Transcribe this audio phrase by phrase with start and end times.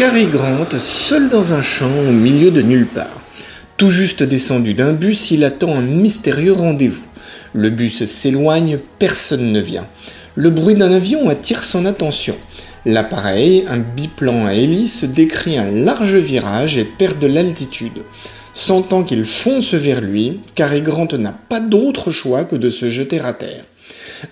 [0.00, 3.20] Cary Grant, seul dans un champ au milieu de nulle part.
[3.76, 7.04] Tout juste descendu d'un bus, il attend un mystérieux rendez-vous.
[7.52, 9.86] Le bus s'éloigne, personne ne vient.
[10.36, 12.34] Le bruit d'un avion attire son attention.
[12.86, 18.00] L'appareil, un biplan à hélice, décrit un large virage et perd de l'altitude.
[18.54, 23.20] Sentant qu'il fonce vers lui, Cary Grant n'a pas d'autre choix que de se jeter
[23.20, 23.64] à terre.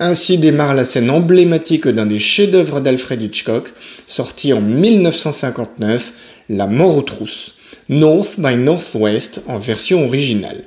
[0.00, 3.72] Ainsi démarre la scène emblématique d'un des chefs-d'œuvre d'Alfred Hitchcock,
[4.06, 6.12] sorti en 1959,
[6.50, 7.56] La mort aux trousses,
[7.88, 10.64] North by Northwest en version originale.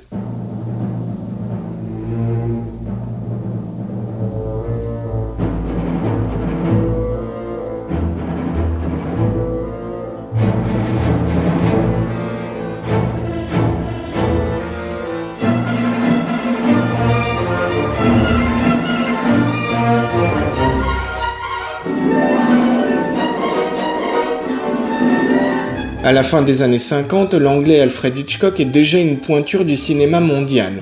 [26.04, 30.18] À la fin des années 50, l'anglais Alfred Hitchcock est déjà une pointure du cinéma
[30.18, 30.72] mondial.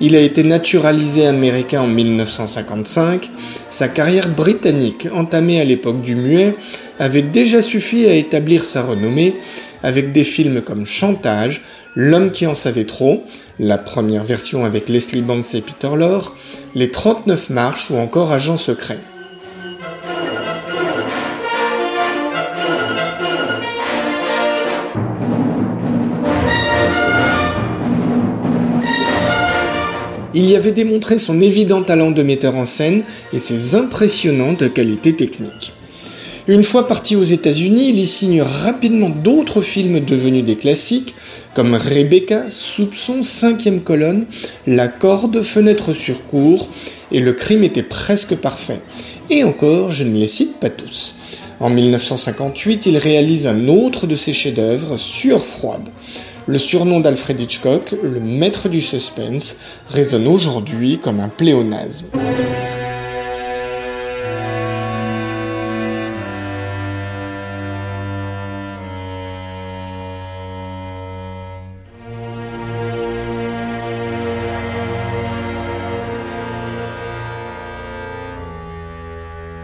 [0.00, 3.28] Il a été naturalisé américain en 1955.
[3.68, 6.54] Sa carrière britannique, entamée à l'époque du muet,
[7.00, 9.34] avait déjà suffi à établir sa renommée
[9.82, 11.62] avec des films comme Chantage,
[11.96, 13.24] L'homme qui en savait trop,
[13.58, 16.36] la première version avec Leslie Banks et Peter Lorre,
[16.76, 19.00] Les 39 marches ou encore Agent secret.
[30.32, 33.02] Il y avait démontré son évident talent de metteur en scène
[33.32, 35.72] et ses impressionnantes qualités techniques.
[36.46, 41.14] Une fois parti aux États-Unis, il y signe rapidement d'autres films devenus des classiques,
[41.54, 44.26] comme Rebecca, Soupçon, Cinquième colonne,
[44.66, 46.68] La corde, Fenêtre sur cour,
[47.10, 48.80] et Le crime était presque parfait.
[49.30, 51.16] Et encore, je ne les cite pas tous.
[51.58, 55.88] En 1958, il réalise un autre de ses chefs-d'œuvre, Sur froide.
[56.50, 62.06] Le surnom d'Alfred Hitchcock, le maître du suspense, résonne aujourd'hui comme un pléonasme.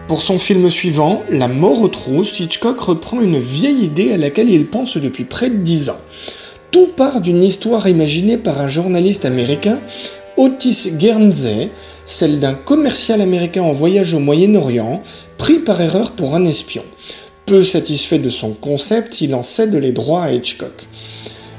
[0.07, 4.49] Pour son film suivant, La mort aux trousses, Hitchcock reprend une vieille idée à laquelle
[4.49, 5.99] il pense depuis près de dix ans.
[6.77, 9.79] Tout part d'une histoire imaginée par un journaliste américain,
[10.37, 11.71] Otis Guernsey,
[12.05, 15.01] celle d'un commercial américain en voyage au Moyen-Orient,
[15.39, 16.83] pris par erreur pour un espion.
[17.47, 20.87] Peu satisfait de son concept, il en cède les droits à Hitchcock.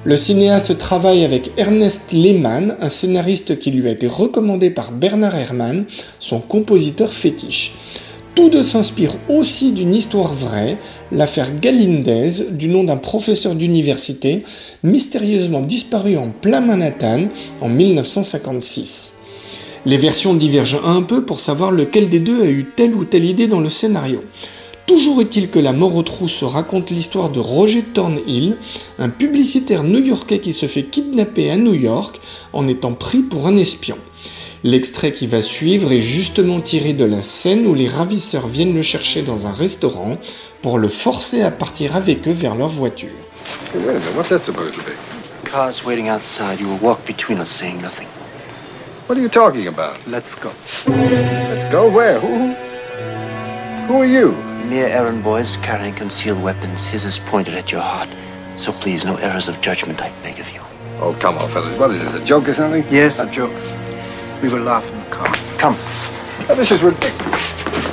[0.05, 5.35] Le cinéaste travaille avec Ernest Lehman, un scénariste qui lui a été recommandé par Bernard
[5.35, 5.85] Herrmann,
[6.21, 7.75] son compositeur fétiche.
[8.39, 10.79] Tous deux s'inspirent aussi d'une histoire vraie,
[11.11, 14.45] l'affaire Galindez, du nom d'un professeur d'université,
[14.85, 17.23] mystérieusement disparu en plein Manhattan
[17.61, 19.15] en 1956.
[19.87, 23.25] Les versions divergent un peu pour savoir lequel des deux a eu telle ou telle
[23.25, 24.23] idée dans le scénario.
[24.87, 28.57] Toujours est-il que La mort aux trousses raconte l'histoire de Roger Thornhill,
[29.01, 32.21] un publicitaire new-yorkais qui se fait kidnapper à New York
[32.53, 33.97] en étant pris pour un espion.
[34.65, 38.83] L'extrait qui va suivre est justement tiré de la scène où les ravisseurs viennent le
[38.83, 40.19] chercher dans un restaurant
[40.63, 43.09] pour le forcer à partir avec eux vers leur voiture.
[43.73, 44.17] Hey, wait a minute.
[44.17, 44.97] What's that supposed to be?
[45.45, 46.59] Car's waiting outside.
[46.59, 48.09] You will walk between us, saying nothing.
[49.07, 49.97] What are you talking about?
[50.07, 50.51] Let's go.
[50.89, 52.19] Let's go where?
[52.19, 52.53] Who?
[53.87, 54.33] Who are you?
[54.69, 56.85] Mere errand boys carrying concealed weapons.
[56.85, 58.09] His is pointed at your heart.
[58.57, 60.61] So please, no errors of judgment, I beg of you.
[61.01, 61.79] Oh, come on, fellas.
[61.79, 62.85] What is this, a joke or something?
[62.91, 63.53] Yes, a joke.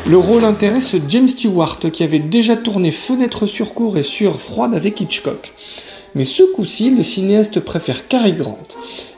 [0.08, 4.76] Le rôle intéresse James Stewart qui avait déjà tourné Fenêtre sur cour et Sueur froide
[4.76, 5.54] avec Hitchcock.
[6.14, 8.64] Mais ce coup-ci, le cinéaste préfère Cary Grant.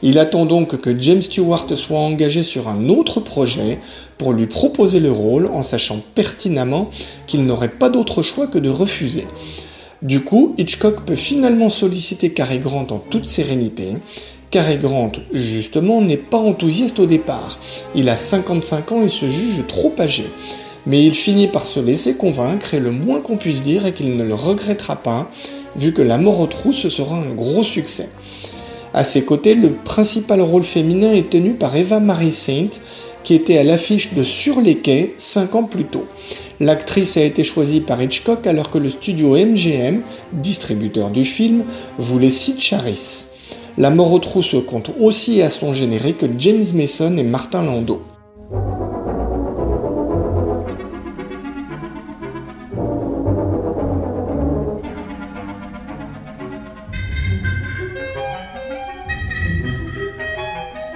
[0.01, 3.79] Il attend donc que James Stewart soit engagé sur un autre projet
[4.17, 6.89] pour lui proposer le rôle en sachant pertinemment
[7.27, 9.27] qu'il n'aurait pas d'autre choix que de refuser.
[10.01, 13.97] Du coup, Hitchcock peut finalement solliciter Cary Grant en toute sérénité.
[14.57, 17.59] Cary Grant, justement, n'est pas enthousiaste au départ.
[17.93, 20.25] Il a 55 ans et se juge trop âgé
[20.87, 24.15] mais il finit par se laisser convaincre et le moins qu'on puisse dire est qu'il
[24.15, 25.29] ne le regrettera pas,
[25.75, 28.09] vu que La mort aux trousses sera un gros succès.
[28.95, 32.79] À ses côtés, le principal rôle féminin est tenu par Eva Marie Saint,
[33.23, 36.07] qui était à l'affiche de Sur les quais 5 ans plus tôt.
[36.59, 40.01] L'actrice a été choisie par Hitchcock alors que le studio MGM,
[40.33, 41.63] distributeur du film,
[41.99, 43.36] voulait Sid Charis.
[43.79, 48.01] La mort aux trousses compte aussi à son générique James Mason et Martin Landau.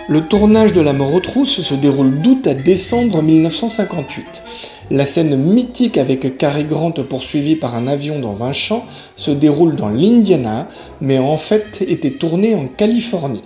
[0.10, 4.70] Le tournage de La mort aux trousses se déroule d'août à décembre 1958.
[4.93, 8.83] La scène mythique avec Cary Grant poursuivi par un avion dans un champ
[9.15, 10.67] se déroule dans l'Indiana,
[10.99, 13.41] mais en fait était tournée en Californie.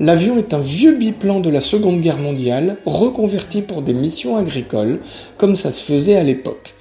[0.00, 5.00] L'avion est un vieux biplan de la Seconde Guerre mondiale, reconverti pour des missions agricoles,
[5.36, 6.72] comme ça se faisait à l'époque.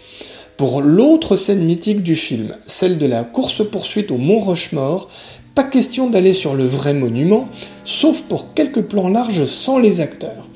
[0.55, 5.09] Pour l'autre scène mythique du film, celle de la course-poursuite au Mont Rochemort,
[5.53, 7.49] pas question d'aller sur le vrai monument,
[7.83, 10.47] sauf pour quelques plans larges sans les acteurs.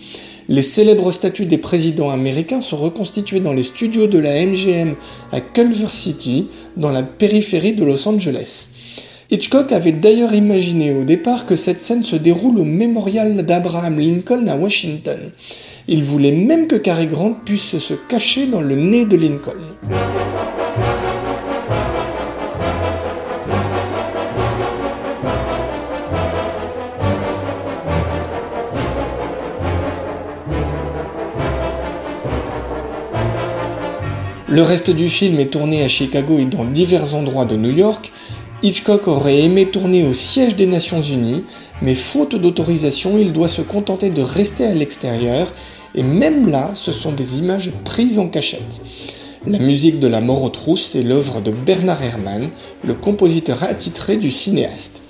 [0.51, 4.95] Les célèbres statues des présidents américains sont reconstituées dans les studios de la MGM
[5.31, 8.71] à Culver City, dans la périphérie de Los Angeles.
[9.29, 14.45] Hitchcock avait d'ailleurs imaginé au départ que cette scène se déroule au mémorial d'Abraham Lincoln
[14.49, 15.19] à Washington.
[15.87, 19.53] Il voulait même que Cary Grant puisse se cacher dans le nez de Lincoln.
[34.51, 38.11] Le reste du film est tourné à Chicago et dans divers endroits de New York.
[38.61, 41.45] Hitchcock aurait aimé tourner au siège des Nations Unies,
[41.81, 45.47] mais faute d'autorisation, il doit se contenter de rester à l'extérieur,
[45.95, 48.81] et même là, ce sont des images prises en cachette.
[49.47, 52.49] La musique de La mort aux trousses est l'œuvre de Bernard Herrmann,
[52.83, 55.03] le compositeur attitré du cinéaste.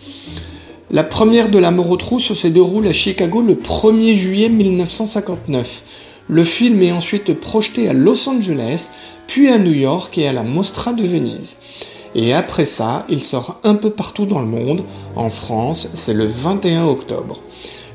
[0.91, 5.83] La première de La mort aux trousses se déroule à Chicago le 1er juillet 1959.
[6.27, 8.91] Le film est ensuite projeté à Los Angeles,
[9.31, 11.56] puis à New York et à la Mostra de Venise.
[12.16, 14.83] Et après ça, il sort un peu partout dans le monde.
[15.16, 17.39] En France, c'est le 21 octobre.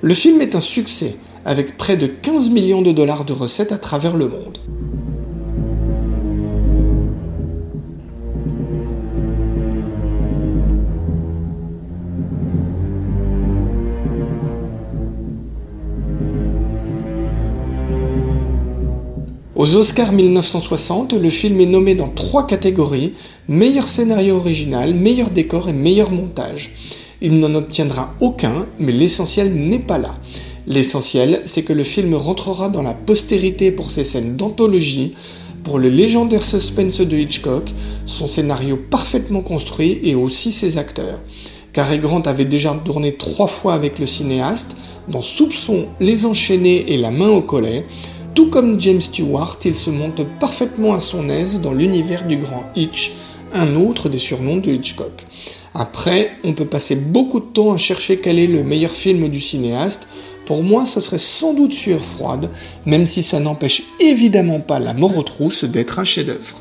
[0.00, 3.76] Le film est un succès, avec près de 15 millions de dollars de recettes à
[3.76, 4.56] travers le monde.
[19.56, 23.14] Aux Oscars 1960, le film est nommé dans trois catégories
[23.48, 26.72] meilleur scénario original, meilleur décor et meilleur montage.
[27.22, 30.14] Il n'en obtiendra aucun, mais l'essentiel n'est pas là.
[30.66, 35.14] L'essentiel, c'est que le film rentrera dans la postérité pour ses scènes d'anthologie,
[35.64, 37.64] pour le légendaire suspense de Hitchcock,
[38.04, 41.18] son scénario parfaitement construit et aussi ses acteurs.
[41.72, 44.76] Cary Grant avait déjà tourné trois fois avec le cinéaste,
[45.08, 47.86] dans Soupçon, Les Enchaînés et La Main au collet,
[48.36, 52.64] tout comme James Stewart, il se monte parfaitement à son aise dans l'univers du grand
[52.76, 53.14] Hitch,
[53.54, 55.24] un autre des surnoms de Hitchcock.
[55.72, 59.40] Après, on peut passer beaucoup de temps à chercher quel est le meilleur film du
[59.40, 60.06] cinéaste.
[60.44, 62.50] Pour moi, ce serait sans doute Sueur froide,
[62.84, 66.60] même si ça n'empêche évidemment pas La mort aux trousses d'être un chef-d'œuvre.